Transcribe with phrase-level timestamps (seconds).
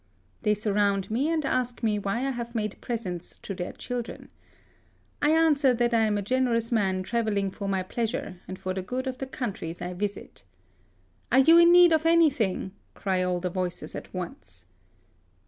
[0.41, 4.29] "They surround' me, and ask me why I have made presents to their children?
[5.21, 8.81] I answer that I am a generous man travelling for my pleasure and for the
[8.81, 10.43] good of the countries I visit.
[10.85, 14.65] * Are you in need of anything?' cry all the voices at once.